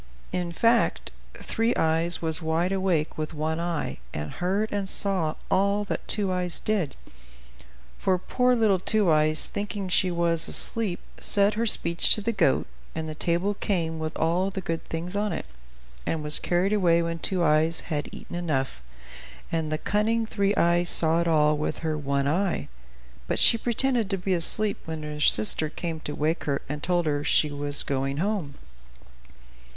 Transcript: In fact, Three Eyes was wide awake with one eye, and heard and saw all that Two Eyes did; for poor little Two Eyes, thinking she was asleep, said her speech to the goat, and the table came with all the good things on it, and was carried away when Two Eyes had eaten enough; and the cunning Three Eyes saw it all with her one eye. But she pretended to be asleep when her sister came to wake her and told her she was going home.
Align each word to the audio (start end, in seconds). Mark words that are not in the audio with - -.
In 0.31 0.51
fact, 0.51 1.11
Three 1.35 1.75
Eyes 1.75 2.23
was 2.23 2.41
wide 2.41 2.71
awake 2.71 3.19
with 3.19 3.35
one 3.35 3.59
eye, 3.59 3.99
and 4.15 4.31
heard 4.31 4.71
and 4.73 4.89
saw 4.89 5.35
all 5.51 5.83
that 5.83 6.07
Two 6.07 6.31
Eyes 6.31 6.59
did; 6.59 6.95
for 7.99 8.17
poor 8.17 8.55
little 8.55 8.79
Two 8.79 9.11
Eyes, 9.11 9.45
thinking 9.45 9.89
she 9.89 10.09
was 10.09 10.47
asleep, 10.47 11.01
said 11.19 11.53
her 11.53 11.67
speech 11.67 12.15
to 12.15 12.21
the 12.21 12.31
goat, 12.31 12.65
and 12.95 13.07
the 13.07 13.13
table 13.13 13.53
came 13.53 13.99
with 13.99 14.17
all 14.17 14.49
the 14.49 14.59
good 14.59 14.83
things 14.85 15.15
on 15.15 15.31
it, 15.31 15.45
and 16.03 16.23
was 16.23 16.39
carried 16.39 16.73
away 16.73 17.03
when 17.03 17.19
Two 17.19 17.43
Eyes 17.43 17.81
had 17.81 18.09
eaten 18.11 18.35
enough; 18.35 18.81
and 19.51 19.71
the 19.71 19.77
cunning 19.77 20.25
Three 20.25 20.55
Eyes 20.55 20.89
saw 20.89 21.21
it 21.21 21.27
all 21.27 21.55
with 21.59 21.85
her 21.85 21.95
one 21.95 22.27
eye. 22.27 22.69
But 23.27 23.37
she 23.37 23.55
pretended 23.55 24.09
to 24.09 24.17
be 24.17 24.33
asleep 24.33 24.79
when 24.85 25.03
her 25.03 25.19
sister 25.19 25.69
came 25.69 25.99
to 25.99 26.15
wake 26.15 26.45
her 26.45 26.63
and 26.67 26.81
told 26.81 27.05
her 27.05 27.23
she 27.23 27.51
was 27.51 27.83
going 27.83 28.17
home. 28.17 28.55